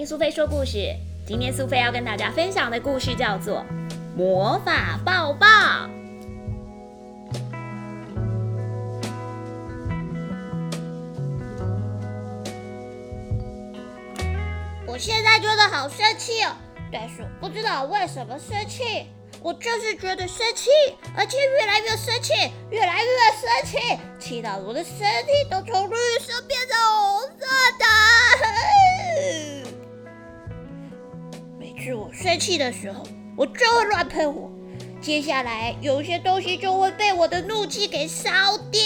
[0.00, 0.96] 听苏菲说故事。
[1.26, 3.58] 今天苏菲要跟大家分享的故事叫做
[4.16, 5.46] 《魔法抱抱》。
[14.86, 16.56] 我现在觉得好生气哦，
[16.90, 19.06] 但是我不知道为什么生气。
[19.42, 20.70] 我就是觉得生气，
[21.16, 22.32] 而且越来越生气，
[22.70, 25.94] 越来越生气，气到我的身体都从绿
[31.80, 33.02] 是我生气的时候，
[33.34, 34.50] 我就会乱喷火，
[35.00, 38.30] 接下来有些东西就会被我的怒气给烧
[38.70, 38.82] 掉。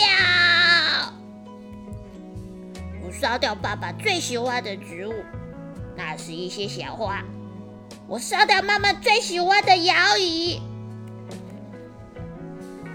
[3.05, 5.12] 我烧掉爸爸最喜欢的植物，
[5.97, 7.20] 那是一些小花。
[8.07, 10.61] 我烧掉妈妈最喜欢的摇椅，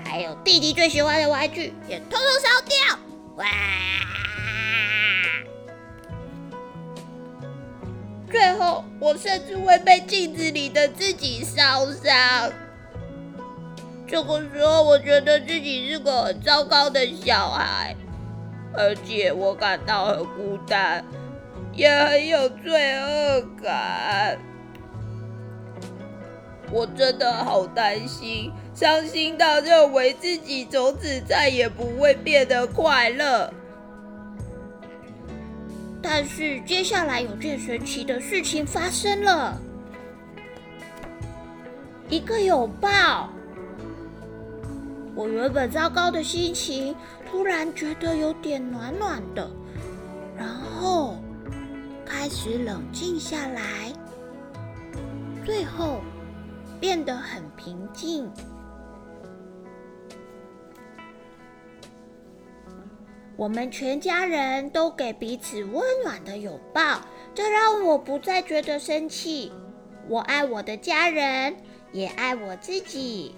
[0.05, 2.99] 还有弟弟最喜欢的玩具，也通通烧掉！
[3.35, 3.45] 哇！
[8.31, 12.51] 最后，我甚至会被镜子里的自己烧伤。
[14.07, 17.95] 这个时候，我觉得自己是个很糟糕的小孩，
[18.73, 21.03] 而且我感到很孤单，
[21.73, 24.39] 也很有罪恶感。
[26.71, 33.51] 我真的好担心，伤心到认为自己从此再也不会变得快乐。
[36.01, 39.59] 但是接下来有件神奇的事情发生了，
[42.09, 43.29] 一个拥抱。
[45.15, 46.95] 我原本糟糕的心情
[47.29, 49.49] 突然觉得有点暖暖的，
[50.37, 51.17] 然后
[52.05, 53.93] 开始冷静下来，
[55.45, 56.01] 最后。
[56.81, 58.31] 变得很平静。
[63.39, 66.99] 我们全家人都给彼此温暖的拥抱，
[67.33, 69.49] 这让我不再觉得生气。
[70.09, 71.55] 我爱我的家人，
[71.93, 73.33] 也爱我自己。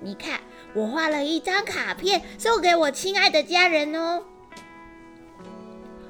[0.00, 0.40] 你看，
[0.74, 4.24] 我画了一张卡片送给我亲爱的家人哦。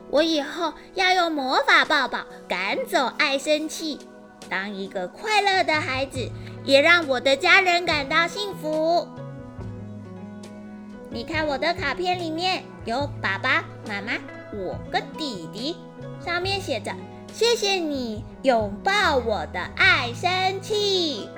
[0.09, 3.98] 我以后要用魔法抱抱赶走爱生气。
[4.48, 6.27] 当一个快乐的孩子，
[6.65, 9.06] 也让我的家人感到幸福。
[11.11, 14.13] 你看我的卡片里面有爸爸妈妈，
[14.53, 15.77] 我跟弟弟，
[16.21, 16.93] 上面写着
[17.33, 21.31] ：“谢谢你拥抱我的爱生气。”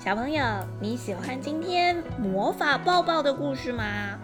[0.00, 0.42] 小朋友，
[0.80, 4.18] 你喜欢今天魔法抱抱的故事吗？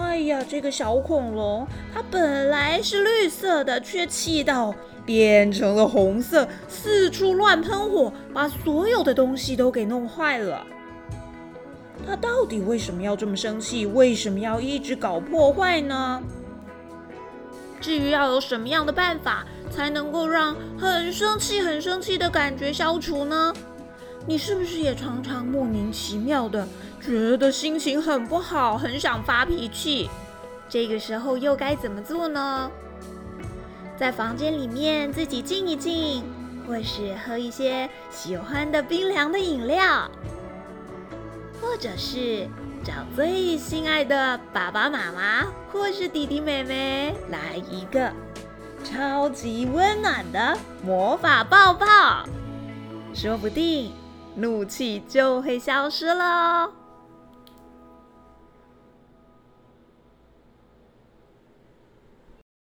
[0.00, 4.74] 哎呀，这个小恐龙，它本来是绿色的，却气到
[5.04, 10.66] 变成了红色，四处乱喷火，把所有的东西都给弄坏了。
[12.06, 13.84] 它到底为什么要这么生气？
[13.84, 16.22] 为什么要一直搞破坏呢？
[17.80, 23.52] 至于要有什么样的办法才能够让很生气、很生气的感觉消除呢？
[24.26, 26.66] 你是不是也常常莫名其妙的？
[27.00, 30.08] 觉得心情很不好，很想发脾气，
[30.68, 32.70] 这个时候又该怎么做呢？
[33.96, 36.22] 在房间里面自己静一静，
[36.66, 40.10] 或是喝一些喜欢的冰凉的饮料，
[41.60, 42.46] 或者是
[42.84, 48.12] 找最心爱的爸爸妈妈或是弟弟妹妹来一个
[48.84, 52.24] 超级温暖的魔法抱抱，
[53.14, 53.92] 说不定
[54.40, 56.79] 怒气就会消失了。